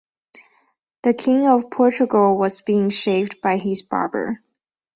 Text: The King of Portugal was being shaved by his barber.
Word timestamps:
The 1.03 1.13
King 1.13 1.45
of 1.45 1.69
Portugal 1.69 2.35
was 2.35 2.63
being 2.63 2.89
shaved 2.89 3.39
by 3.39 3.57
his 3.57 3.83
barber. 3.83 4.41